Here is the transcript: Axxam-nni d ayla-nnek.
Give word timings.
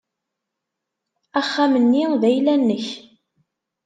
Axxam-nni 1.39 2.03
d 2.21 2.23
ayla-nnek. 2.29 2.85